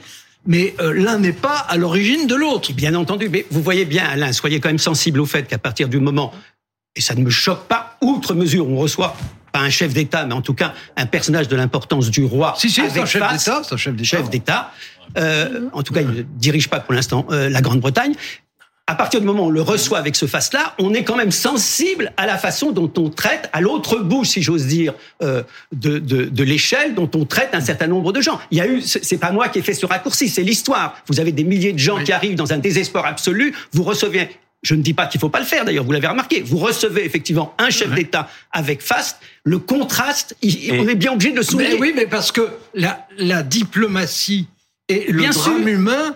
Mais 0.48 0.74
euh, 0.80 0.92
l'un 0.94 1.20
n'est 1.20 1.34
pas 1.34 1.58
à 1.58 1.78
l'origine 1.78 2.26
de 2.26 2.34
l'autre. 2.34 2.74
Bien 2.74 2.96
entendu, 2.96 3.30
mais 3.30 3.46
vous 3.52 3.62
voyez 3.62 3.86
bien, 3.86 4.04
Alain, 4.06 4.34
soyez 4.34 4.60
quand 4.60 4.70
même 4.70 4.80
sensible 4.80 5.20
au 5.20 5.26
fait 5.28 5.48
qu'à 5.48 5.60
partir 5.60 5.88
du 5.88 6.00
moment, 6.00 6.34
et 6.96 7.02
ça 7.02 7.14
ne 7.14 7.22
me 7.22 7.30
choque 7.30 7.68
pas, 7.68 7.98
outre 8.02 8.34
mesure, 8.34 8.68
on 8.68 8.78
reçoit 8.78 9.16
pas 9.52 9.60
un 9.60 9.70
chef 9.70 9.94
d'État, 9.94 10.26
mais 10.26 10.34
en 10.34 10.42
tout 10.42 10.54
cas 10.54 10.74
un 10.98 11.06
personnage 11.06 11.48
de 11.48 11.56
l'importance 11.56 12.10
du 12.10 12.26
roi. 12.26 12.56
Si, 12.58 12.70
si, 12.70 12.82
c'est 12.90 13.00
un 13.00 13.06
chef 13.06 13.22
d'État, 13.22 13.62
c'est 13.64 13.74
un 13.74 14.04
chef 14.04 14.30
d'État. 14.30 14.72
Euh, 15.18 15.70
en 15.74 15.84
tout 15.84 15.94
cas, 15.94 16.02
il 16.02 16.08
ne 16.08 16.22
dirige 16.22 16.70
pas 16.70 16.80
pour 16.80 16.94
l'instant 16.94 17.26
euh, 17.32 17.50
la 17.50 17.62
Grande-Bretagne 17.62 18.16
à 18.88 18.96
partir 18.96 19.22
du 19.22 19.26
moment 19.26 19.44
où 19.44 19.48
on 19.48 19.52
le 19.52 19.62
reçoit 19.62 20.00
avec 20.00 20.16
ce 20.16 20.26
face-là, 20.26 20.74
on 20.80 20.94
est 20.94 21.04
quand 21.04 21.16
même 21.16 21.32
sensible 21.32 22.12
à 22.18 22.26
la 22.26 22.38
façon 22.38 22.72
dont 22.72 22.92
on 22.98 23.10
traite, 23.10 23.50
à 23.54 23.62
l'autre 23.62 24.00
bout, 24.00 24.26
si 24.26 24.42
j'ose 24.42 24.66
dire, 24.66 24.94
euh, 25.22 25.44
de, 25.72 26.00
de, 26.00 26.26
de 26.26 26.44
l'échelle, 26.44 26.94
dont 26.94 27.10
on 27.16 27.26
traite 27.26 27.50
un 27.54 27.62
certain 27.62 27.88
nombre 27.88 28.12
de 28.12 28.22
gens. 28.22 28.40
Il 28.52 28.58
y 28.58 28.62
a 28.62 28.68
eu, 28.68 28.82
c'est 28.82 29.18
pas 29.18 29.32
moi 29.32 29.50
qui 29.50 29.60
ai 29.60 29.62
fait 29.62 29.74
ce 29.74 29.86
raccourci, 29.86 30.28
c'est 30.28 30.44
l'histoire. 30.44 30.98
Vous 31.08 31.20
avez 31.20 31.32
des 31.32 31.44
milliers 31.44 31.74
de 31.74 31.80
gens 31.80 32.04
qui 32.04 32.12
arrivent 32.12 32.36
dans 32.36 32.54
un 32.54 32.58
désespoir 32.58 33.06
absolu, 33.06 33.54
vous 33.72 33.84
recevez 33.84 34.30
je 34.64 34.76
ne 34.76 34.84
dis 34.84 34.94
pas 34.94 35.08
qu'il 35.08 35.20
faut 35.20 35.30
pas 35.30 35.40
le 35.40 35.46
faire, 35.46 35.66
d'ailleurs, 35.66 35.84
vous 35.84 35.92
l'avez 35.92 36.06
remarqué. 36.06 36.42
Vous 36.42 36.58
recevez 36.58 37.04
effectivement 37.04 37.56
un 37.58 37.72
chef 37.72 37.92
d'État 37.96 38.30
avec 38.52 38.82
faste. 38.82 39.18
Le 39.44 39.58
contraste, 39.58 40.36
on 40.44 40.88
est 40.88 40.96
bien 40.96 41.14
obligé 41.14 41.32
de 41.32 41.38
le 41.38 41.44
souligner. 41.44 41.80
oui, 41.80 41.94
mais 41.96 42.06
parce 42.06 42.32
que 42.32 42.48
la, 42.76 43.08
la 43.18 43.42
diplomatie 43.42 44.48
et 44.88 45.12
le 45.12 45.20
bien 45.20 45.32
drame 45.32 45.68
humain 45.68 46.16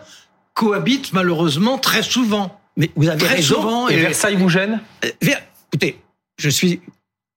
cohabitent 0.55 1.13
malheureusement 1.13 1.77
très 1.77 2.01
souvent. 2.01 2.59
Mais 2.77 2.89
vous 2.95 3.07
avez 3.07 3.23
Très 3.23 3.35
raison. 3.35 3.55
Souvent, 3.55 3.87
et, 3.87 3.97
Versailles 3.97 4.35
vous 4.35 4.49
gêne 4.49 4.81
euh, 5.05 5.09
Écoutez, 5.71 5.99
je 6.37 6.49
suis 6.49 6.81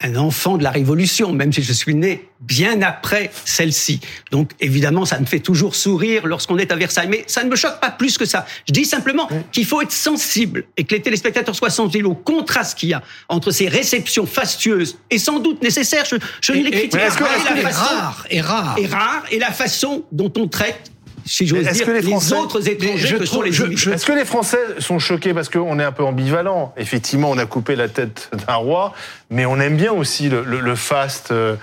un 0.00 0.14
enfant 0.14 0.58
de 0.58 0.62
la 0.62 0.70
Révolution, 0.70 1.32
même 1.32 1.52
si 1.52 1.60
je 1.60 1.72
suis 1.72 1.94
né 1.94 2.28
bien 2.40 2.82
après 2.82 3.32
celle-ci. 3.44 4.00
Donc 4.30 4.52
évidemment, 4.60 5.04
ça 5.04 5.18
me 5.18 5.26
fait 5.26 5.40
toujours 5.40 5.74
sourire 5.74 6.24
lorsqu'on 6.24 6.56
est 6.56 6.70
à 6.70 6.76
Versailles, 6.76 7.08
mais 7.08 7.24
ça 7.26 7.42
ne 7.42 7.50
me 7.50 7.56
choque 7.56 7.80
pas 7.80 7.90
plus 7.90 8.16
que 8.16 8.24
ça. 8.24 8.46
Je 8.68 8.72
dis 8.72 8.84
simplement 8.84 9.28
qu'il 9.50 9.66
faut 9.66 9.82
être 9.82 9.90
sensible 9.90 10.66
et 10.76 10.84
que 10.84 10.94
les 10.94 11.02
téléspectateurs 11.02 11.56
soient 11.56 11.70
sensibles 11.70 12.06
au 12.06 12.14
contraste 12.14 12.78
qu'il 12.78 12.90
y 12.90 12.94
a 12.94 13.02
entre 13.28 13.50
ces 13.50 13.66
réceptions 13.66 14.26
fastueuses 14.26 14.98
et 15.10 15.18
sans 15.18 15.40
doute 15.40 15.62
nécessaires. 15.62 16.04
Je, 16.04 16.14
je 16.40 16.52
ne 16.52 16.62
les 16.62 16.70
critique 16.70 16.92
pas. 16.92 17.06
Et, 17.06 17.60
rare, 17.62 18.26
et 18.30 18.40
rare. 18.40 18.78
Et 18.78 18.86
rare, 18.86 19.24
et 19.32 19.38
la 19.40 19.50
façon 19.50 20.04
dont 20.12 20.32
on 20.36 20.46
traite 20.46 20.92
si 21.28 21.46
j'ose 21.46 21.68
dire, 21.68 21.86
que 21.86 21.90
les, 21.90 22.02
Français, 22.02 22.34
autres 22.36 22.68
étrangers 22.68 23.18
que 23.18 23.26
sont 23.26 23.42
les 23.42 23.50
Est-ce 23.50 24.06
que 24.06 24.12
les 24.12 24.24
Français 24.24 24.58
sont 24.78 24.98
choqués 24.98 25.34
parce 25.34 25.48
qu'on 25.48 25.78
est 25.78 25.84
un 25.84 25.92
peu 25.92 26.02
ambivalent 26.02 26.72
Effectivement, 26.76 27.30
on 27.30 27.38
a 27.38 27.46
coupé 27.46 27.76
la 27.76 27.88
tête 27.88 28.30
d'un 28.46 28.54
roi, 28.54 28.94
mais 29.30 29.44
on 29.46 29.60
aime 29.60 29.76
bien 29.76 29.92
aussi 29.92 30.28
le, 30.28 30.74
faste. 30.74 31.30
Euh, 31.30 31.56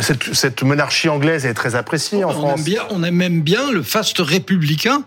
cette, 0.00 0.62
monarchie 0.62 1.08
anglaise 1.08 1.46
est 1.46 1.54
très 1.54 1.76
appréciée 1.76 2.24
en 2.24 2.30
on 2.30 2.32
France. 2.32 2.58
Aime 2.58 2.64
bien, 2.64 2.82
on 2.90 3.02
aime 3.04 3.14
même 3.14 3.40
bien 3.40 3.70
le 3.70 3.82
faste 3.82 4.18
républicain. 4.18 5.04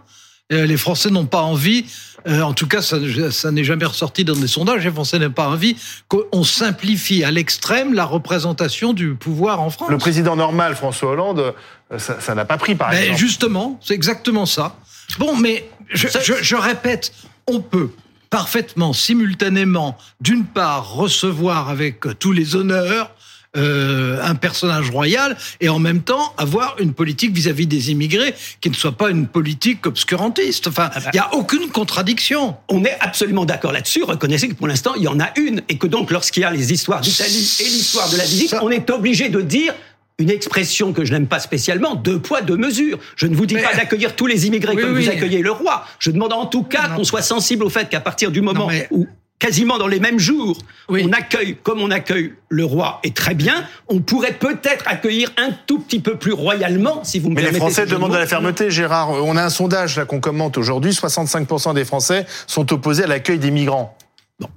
Euh, 0.51 0.65
les 0.65 0.77
Français 0.77 1.10
n'ont 1.10 1.25
pas 1.25 1.41
envie, 1.41 1.86
euh, 2.27 2.41
en 2.41 2.53
tout 2.53 2.67
cas, 2.67 2.82
ça, 2.82 2.98
ça 3.32 3.51
n'est 3.51 3.63
jamais 3.63 3.86
ressorti 3.86 4.25
dans 4.25 4.36
des 4.36 4.48
sondages, 4.48 4.84
les 4.84 4.91
Français 4.91 5.20
n'ont 5.20 5.29
pas 5.29 5.48
envie 5.48 5.75
qu'on 6.08 6.44
simplifie 6.44 7.24
à 7.24 7.32
l'extrême 7.32 7.94
la 7.94 8.05
représentation 8.05 8.94
du 8.94 9.15
pouvoir 9.15 9.62
en 9.62 9.70
France. 9.70 9.89
Le 9.89 9.98
président 9.98 10.36
normal, 10.36 10.75
François 10.75 11.12
Hollande, 11.12 11.53
euh, 11.91 12.00
ça 12.00 12.36
n'a 12.36 12.46
pas 12.46 12.58
pris, 12.58 12.75
par 12.75 12.94
exemple. 12.94 13.20
Justement, 13.20 13.79
c'est 13.84 13.94
exactement 13.94 14.46
ça. 14.46 14.75
Bon, 15.20 15.38
mais 15.38 15.70
je, 15.89 16.08
je, 16.24 16.34
je 16.41 16.55
répète, 16.55 17.12
on 17.48 17.60
peut 17.60 17.91
parfaitement, 18.29 18.91
simultanément, 18.91 19.98
d'une 20.20 20.46
part, 20.46 20.94
recevoir 20.94 21.70
avec 21.70 22.01
tous 22.20 22.32
les 22.32 22.55
honneurs 22.55 23.12
euh, 23.58 24.20
un 24.24 24.36
personnage 24.36 24.90
royal 24.90 25.38
et 25.62 25.70
en 25.70 25.80
même 25.80 26.02
temps 26.02 26.34
avoir 26.38 26.76
une 26.80 26.94
politique 26.94 27.34
vis-à-vis 27.34 27.68
des 27.68 27.92
immigrés 27.92 28.34
qui 28.62 28.70
ne 28.70 28.76
soit 28.76 28.94
pas 28.94 29.10
une 29.10 29.28
politique 29.28 29.86
obscurantiste. 29.86 30.68
Enfin, 30.68 30.90
ah 30.94 31.00
bah. 31.00 31.10
il 31.14 31.18
n'y 31.18 31.20
a 31.20 31.34
aucune 31.34 31.70
contradiction. 31.70 32.56
On 32.70 32.84
est 32.84 32.98
absolument 33.00 33.46
d'accord 33.46 33.72
là-dessus. 33.72 34.04
Reconnaissez 34.04 34.50
que 34.50 34.56
pour 34.56 34.68
l'instant, 34.68 34.94
il 34.96 35.04
y 35.04 35.08
en 35.08 35.20
a 35.20 35.30
une 35.38 35.62
et 35.70 35.78
que 35.78 35.88
donc 35.88 36.12
lorsqu'il 36.12 36.42
y 36.42 36.46
a 36.46 36.52
les 36.52 36.74
histoires 36.74 37.02
d'Italie 37.02 37.58
et 37.60 37.64
l'histoire 37.64 38.10
de 38.10 38.18
la 38.18 38.26
visite, 38.26 38.56
on 38.62 38.70
est 38.70 38.90
obligé 38.90 39.30
de 39.30 39.42
dire 39.42 39.74
une 40.18 40.30
expression 40.30 40.94
que 40.94 41.04
je 41.04 41.12
n'aime 41.12 41.28
pas 41.28 41.40
spécialement, 41.40 41.96
deux 41.96 42.20
poids, 42.20 42.42
deux 42.42 42.58
mesures. 42.58 43.00
Je 43.16 43.28
ne 43.28 43.36
vous 43.36 43.46
dis 43.46 43.56
pas 43.56 43.74
d'accueillir 43.74 44.16
tous 44.16 44.28
les 44.28 44.48
immigrés 44.48 44.76
comme 44.76 44.98
vous 44.98 45.10
accueillez 45.10 45.42
le 45.42 45.52
roi. 45.52 45.86
Je 46.00 46.12
demande 46.12 46.34
en 46.34 46.46
tout 46.46 46.64
cas 46.64 46.90
qu'on 46.96 47.04
soit 47.04 47.22
sensible 47.22 47.64
au 47.64 47.70
fait 47.70 47.90
qu'à 47.90 48.00
partir 48.00 48.32
du 48.32 48.42
moment 48.42 48.70
où 48.92 49.08
quasiment 49.39 49.77
dans 49.77 49.88
les 49.88 50.00
mêmes 50.00 50.20
jours, 50.20 50.58
on 50.89 51.12
accueille 51.12 51.58
comme 51.62 51.82
on 51.82 51.92
accueille 51.92 52.34
le 52.50 52.65
roi 52.65 53.00
et 53.04 53.12
très 53.12 53.36
bien, 53.36 53.65
on 53.88 54.00
pourrait 54.00 54.34
peut-être 54.34 54.86
accueillir 54.88 55.32
un 55.38 55.51
tout 55.68 55.80
petit 55.80 56.00
peu 56.00 56.15
plus 56.18 56.34
royalement, 56.34 57.04
si 57.04 57.20
vous 57.20 57.30
me 57.30 57.36
Mais 57.36 57.44
les 57.44 57.54
Français 57.54 57.86
demandent 57.86 58.13
de 58.13 58.18
la 58.18 58.27
fermeté, 58.27 58.72
Gérard. 58.72 59.12
On 59.12 59.36
a 59.36 59.44
un 59.44 59.50
sondage 59.50 59.98
là 59.98 60.06
qu'on 60.06 60.20
commente 60.20 60.58
aujourd'hui. 60.58 60.92
65% 60.92 61.74
des 61.74 61.86
Français 61.86 62.25
sont 62.48 62.72
opposés 62.74 63.04
à 63.04 63.08
l'accueil 63.08 63.39
des 63.39 63.51
migrants. 63.51 63.98
Bon, 64.39 64.50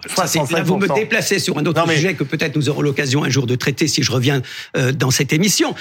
là, 0.50 0.62
vous 0.62 0.76
me 0.76 0.92
déplacez 0.92 1.38
sur 1.38 1.56
un 1.56 1.64
autre 1.64 1.88
sujet 1.88 2.14
que 2.14 2.25
peut-être 2.25 2.56
nous 2.56 2.68
aurons 2.68 2.82
l'occasion 2.82 3.23
un 3.23 3.28
jour 3.28 3.47
de 3.47 3.54
traiter 3.54 3.87
si 3.87 4.02
je 4.02 4.11
reviens 4.11 4.42
euh, 4.76 4.90
dans 4.90 5.12
cette 5.12 5.32
émission 5.32 5.75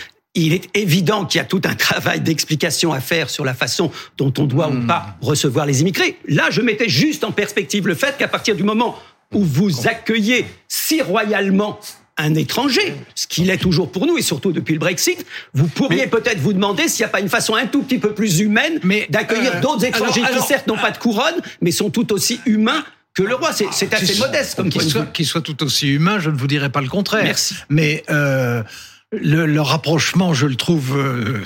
il 0.45 0.53
est 0.53 0.69
évident 0.75 1.25
qu'il 1.25 1.39
y 1.39 1.41
a 1.41 1.45
tout 1.45 1.61
un 1.65 1.75
travail 1.75 2.21
d'explication 2.21 2.93
à 2.93 2.99
faire 2.99 3.29
sur 3.29 3.43
la 3.43 3.53
façon 3.53 3.91
dont 4.17 4.33
on 4.37 4.45
doit 4.45 4.69
ou 4.69 4.73
hmm. 4.73 4.87
pas 4.87 5.17
recevoir 5.21 5.65
les 5.65 5.81
immigrés. 5.81 6.17
Là, 6.27 6.49
je 6.51 6.61
mettais 6.61 6.89
juste 6.89 7.23
en 7.23 7.31
perspective 7.31 7.87
le 7.87 7.95
fait 7.95 8.17
qu'à 8.17 8.27
partir 8.27 8.55
du 8.55 8.63
moment 8.63 8.97
où 9.33 9.43
vous 9.43 9.87
accueillez 9.87 10.45
si 10.67 11.01
royalement 11.01 11.79
un 12.17 12.33
étranger, 12.35 12.95
ce 13.13 13.27
qu'il 13.27 13.49
est 13.49 13.57
toujours 13.57 13.91
pour 13.91 14.07
nous, 14.07 14.17
et 14.17 14.21
surtout 14.21 14.51
depuis 14.51 14.73
le 14.73 14.79
Brexit, 14.79 15.23
vous 15.53 15.67
pourriez 15.67 16.07
peut-être 16.07 16.39
vous 16.39 16.53
demander 16.53 16.87
s'il 16.87 17.03
n'y 17.03 17.09
a 17.09 17.09
pas 17.09 17.19
une 17.19 17.29
façon 17.29 17.55
un 17.55 17.67
tout 17.67 17.83
petit 17.83 17.99
peu 17.99 18.13
plus 18.13 18.39
humaine 18.39 18.79
d'accueillir 19.09 19.55
euh, 19.55 19.61
d'autres 19.61 19.85
étrangers 19.85 20.21
qui 20.21 20.47
certes 20.47 20.67
n'ont 20.67 20.77
pas 20.77 20.91
de 20.91 20.97
couronne, 20.97 21.35
mais 21.61 21.71
sont 21.71 21.91
tout 21.91 22.11
aussi 22.13 22.39
humains 22.45 22.83
que 23.13 23.23
le 23.23 23.35
roi. 23.35 23.51
C'est 23.53 23.93
assez 23.93 24.17
modeste 24.19 24.55
comme 24.55 24.69
Qu'il 24.69 24.81
soit, 24.81 25.07
soit, 25.23 25.41
tout 25.41 25.63
aussi 25.63 25.89
humain, 25.89 26.19
je 26.19 26.29
ne 26.29 26.37
vous 26.37 26.47
dirais 26.47 26.71
pas 26.71 26.81
le 26.81 26.89
contraire. 26.89 27.23
Merci. 27.23 27.55
Mais 27.69 28.03
euh, 28.09 28.63
le, 29.11 29.59
rapprochement, 29.61 30.33
je 30.33 30.47
le 30.47 30.55
trouve, 30.55 30.97
euh, 30.97 31.43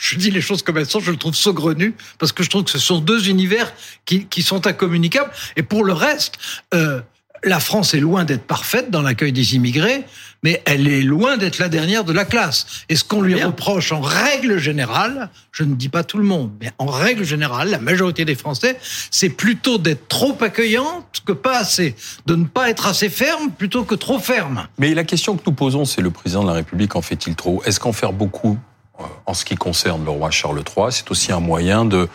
je 0.00 0.16
dis 0.16 0.30
les 0.30 0.40
choses 0.40 0.62
comme 0.62 0.78
elles 0.78 0.86
sont, 0.86 1.00
je 1.00 1.10
le 1.10 1.16
trouve 1.16 1.34
saugrenu, 1.34 1.94
parce 2.18 2.32
que 2.32 2.42
je 2.42 2.50
trouve 2.50 2.64
que 2.64 2.70
ce 2.70 2.78
sont 2.78 2.98
deux 2.98 3.28
univers 3.28 3.72
qui, 4.04 4.26
qui 4.26 4.42
sont 4.42 4.66
incommunicables. 4.66 5.30
Et 5.56 5.62
pour 5.62 5.84
le 5.84 5.92
reste, 5.92 6.38
euh, 6.74 7.00
la 7.44 7.60
France 7.60 7.94
est 7.94 8.00
loin 8.00 8.24
d'être 8.24 8.46
parfaite 8.46 8.90
dans 8.90 9.02
l'accueil 9.02 9.32
des 9.32 9.54
immigrés, 9.54 10.04
mais 10.42 10.62
elle 10.66 10.88
est 10.88 11.02
loin 11.02 11.36
d'être 11.36 11.58
la 11.58 11.68
dernière 11.68 12.04
de 12.04 12.12
la 12.12 12.24
classe. 12.24 12.66
Et 12.88 12.96
ce 12.96 13.04
qu'on 13.04 13.22
lui 13.22 13.42
reproche 13.42 13.92
en 13.92 14.00
règle 14.00 14.58
générale, 14.58 15.30
je 15.52 15.64
ne 15.64 15.74
dis 15.74 15.88
pas 15.88 16.04
tout 16.04 16.18
le 16.18 16.24
monde, 16.24 16.50
mais 16.60 16.70
en 16.78 16.86
règle 16.86 17.24
générale, 17.24 17.70
la 17.70 17.78
majorité 17.78 18.24
des 18.24 18.34
Français, 18.34 18.78
c'est 19.10 19.30
plutôt 19.30 19.78
d'être 19.78 20.08
trop 20.08 20.36
accueillante 20.40 21.22
que 21.24 21.32
pas 21.32 21.58
assez, 21.58 21.94
de 22.26 22.34
ne 22.36 22.44
pas 22.44 22.70
être 22.70 22.86
assez 22.86 23.08
ferme 23.08 23.50
plutôt 23.50 23.84
que 23.84 23.94
trop 23.94 24.18
ferme. 24.18 24.66
Mais 24.78 24.94
la 24.94 25.04
question 25.04 25.36
que 25.36 25.42
nous 25.46 25.54
posons, 25.54 25.84
c'est 25.84 26.02
le 26.02 26.10
président 26.10 26.42
de 26.42 26.48
la 26.48 26.54
République 26.54 26.96
en 26.96 27.02
fait-il 27.02 27.34
trop? 27.34 27.62
Est-ce 27.64 27.80
qu'en 27.80 27.92
faire 27.92 28.12
beaucoup 28.12 28.58
euh, 29.00 29.04
en 29.26 29.34
ce 29.34 29.44
qui 29.44 29.56
concerne 29.56 30.04
le 30.04 30.10
roi 30.10 30.30
Charles 30.30 30.62
III, 30.76 30.86
c'est 30.90 31.10
aussi 31.10 31.32
un 31.32 31.40
moyen 31.40 31.84
de 31.84 32.08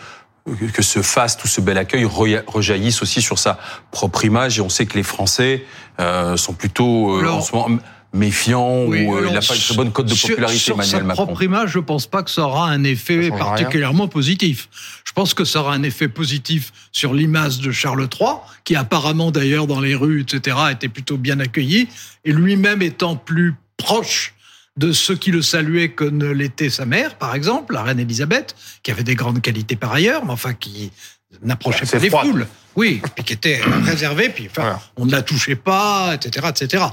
que 0.72 0.82
ce 0.82 1.02
faste 1.02 1.44
ou 1.44 1.48
ce 1.48 1.60
bel 1.60 1.78
accueil 1.78 2.04
rejaillisse 2.04 3.02
aussi 3.02 3.22
sur 3.22 3.38
sa 3.38 3.58
propre 3.90 4.24
image. 4.24 4.58
Et 4.58 4.62
on 4.62 4.68
sait 4.68 4.86
que 4.86 4.96
les 4.96 5.02
Français 5.02 5.64
euh, 6.00 6.36
sont 6.36 6.54
plutôt 6.54 7.16
euh, 7.16 7.28
en 7.28 7.40
ce 7.40 7.54
moment 7.54 7.78
méfiants 8.12 8.86
ou 8.86 8.92
euh, 8.92 9.26
il 9.28 9.32
n'a 9.32 9.40
pas 9.40 9.54
une 9.54 9.60
très 9.60 9.74
bonne 9.76 9.92
cote 9.92 10.06
de 10.06 10.14
popularité, 10.14 10.58
sur, 10.58 10.74
Emmanuel 10.74 11.00
sa 11.00 11.04
Macron. 11.04 11.26
propre 11.26 11.42
image, 11.42 11.70
je 11.70 11.78
pense 11.78 12.06
pas 12.06 12.22
que 12.22 12.30
ça 12.30 12.42
aura 12.42 12.68
un 12.68 12.82
effet 12.84 13.30
particulièrement 13.30 14.08
positif. 14.08 14.68
Je 15.04 15.12
pense 15.12 15.34
que 15.34 15.44
ça 15.44 15.60
aura 15.60 15.74
un 15.74 15.82
effet 15.82 16.08
positif 16.08 16.72
sur 16.92 17.14
l'image 17.14 17.60
de 17.60 17.70
Charles 17.70 18.08
III, 18.20 18.30
qui 18.64 18.74
apparemment 18.74 19.30
d'ailleurs 19.30 19.66
dans 19.66 19.80
les 19.80 19.94
rues, 19.94 20.22
etc., 20.22 20.56
était 20.72 20.88
plutôt 20.88 21.18
bien 21.18 21.38
accueilli, 21.38 21.88
et 22.24 22.32
lui-même 22.32 22.82
étant 22.82 23.16
plus 23.16 23.54
proche 23.76 24.34
de 24.80 24.92
ceux 24.92 25.14
qui 25.14 25.30
le 25.30 25.42
saluaient 25.42 25.90
que 25.90 26.04
ne 26.04 26.30
l'était 26.30 26.70
sa 26.70 26.86
mère, 26.86 27.16
par 27.16 27.34
exemple, 27.34 27.74
la 27.74 27.82
reine 27.82 28.00
Elisabeth, 28.00 28.56
qui 28.82 28.90
avait 28.90 29.04
des 29.04 29.14
grandes 29.14 29.42
qualités 29.42 29.76
par 29.76 29.92
ailleurs, 29.92 30.24
mais 30.24 30.32
enfin 30.32 30.54
qui 30.54 30.90
n'approchait 31.42 31.84
pas 31.84 31.98
des 31.98 32.08
foules. 32.08 32.46
Oui, 32.76 33.02
puis 33.14 33.24
qui 33.24 33.32
était 33.34 33.60
réservé, 33.84 34.30
puis 34.30 34.48
enfin, 34.48 34.78
on 34.96 35.04
ne 35.04 35.10
la 35.10 35.20
touchait 35.20 35.56
pas, 35.56 36.14
etc., 36.14 36.46
etc. 36.48 36.84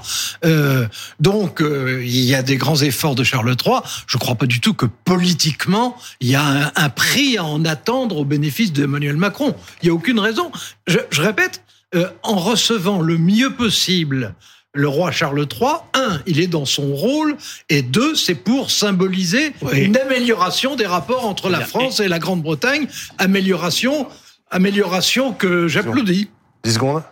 Euh, 0.44 0.86
donc, 1.22 1.62
euh, 1.62 2.04
il 2.04 2.26
y 2.26 2.36
a 2.36 2.42
des 2.42 2.58
grands 2.58 2.76
efforts 2.76 3.16
de 3.16 3.24
Charles 3.24 3.56
III. 3.64 3.76
Je 4.06 4.18
ne 4.18 4.20
crois 4.20 4.36
pas 4.36 4.48
du 4.48 4.60
tout 4.60 4.74
que 4.74 4.88
politiquement, 5.06 5.96
il 6.20 6.28
y 6.30 6.36
a 6.36 6.74
un, 6.76 6.90
prix 6.90 7.38
à 7.38 7.46
en 7.46 7.64
attendre 7.64 8.18
au 8.18 8.26
bénéfice 8.26 8.74
d'Emmanuel 8.74 9.16
Macron. 9.16 9.56
Il 9.82 9.86
n'y 9.86 9.92
a 9.92 9.94
aucune 9.94 10.20
raison. 10.20 10.52
Je, 10.88 11.22
répète, 11.22 11.62
euh, 11.96 12.10
en 12.24 12.36
recevant 12.36 13.02
le 13.02 13.18
mieux 13.18 13.54
possible 13.54 14.34
le 14.74 14.88
roi 14.88 15.12
Charles 15.12 15.48
III, 15.52 15.70
un, 15.94 16.22
il 16.28 16.40
est 16.40 16.48
dans 16.48 16.66
son 16.66 16.94
rôle, 16.94 17.36
et 17.70 17.82
deux, 17.82 18.16
c'est 18.16 18.36
pour 18.36 18.70
symboliser 18.72 19.54
une 19.74 19.98
amélioration 19.98 20.76
des 20.76 20.86
rapports 20.86 21.26
entre 21.26 21.50
la 21.50 21.62
France 21.62 22.00
et 22.00 22.08
la 22.08 22.20
Grande-Bretagne, 22.20 22.88
amélioration, 23.18 24.08
amélioration 24.52 25.34
que 25.34 25.68
j'applaudis. 25.68 26.30
10 26.64 26.74
secondes. 26.74 27.04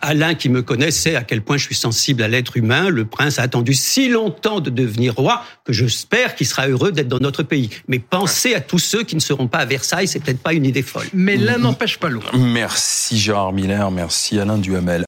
Alain, 0.00 0.34
qui 0.34 0.48
me 0.48 0.62
connaît, 0.62 0.90
sait 0.90 1.14
à 1.14 1.22
quel 1.22 1.42
point 1.42 1.56
je 1.56 1.64
suis 1.64 1.74
sensible 1.74 2.22
à 2.22 2.28
l'être 2.28 2.56
humain. 2.56 2.88
Le 2.88 3.04
prince 3.04 3.38
a 3.38 3.42
attendu 3.42 3.74
si 3.74 4.08
longtemps 4.08 4.60
de 4.60 4.70
devenir 4.70 5.14
roi 5.14 5.44
que 5.64 5.72
j'espère 5.72 6.34
qu'il 6.34 6.46
sera 6.46 6.68
heureux 6.68 6.90
d'être 6.90 7.08
dans 7.08 7.18
notre 7.18 7.42
pays. 7.42 7.70
Mais 7.86 7.98
pensez 7.98 8.54
à 8.54 8.60
tous 8.60 8.78
ceux 8.78 9.02
qui 9.02 9.14
ne 9.14 9.20
seront 9.20 9.46
pas 9.46 9.58
à 9.58 9.64
Versailles, 9.66 10.08
c'est 10.08 10.20
peut-être 10.20 10.42
pas 10.42 10.54
une 10.54 10.64
idée 10.64 10.82
folle. 10.82 11.06
Mais 11.12 11.36
l'un 11.36 11.58
n'empêche 11.58 11.98
pas 11.98 12.08
l'autre. 12.08 12.34
Merci 12.36 13.18
Gérard 13.18 13.52
Miller, 13.52 13.90
merci 13.90 14.38
Alain 14.38 14.58
Duhamel. 14.58 15.02